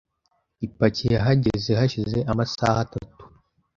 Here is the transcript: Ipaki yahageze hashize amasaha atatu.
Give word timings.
Ipaki 0.65 1.05
yahageze 1.15 1.71
hashize 1.79 2.17
amasaha 2.31 2.77
atatu. 2.85 3.07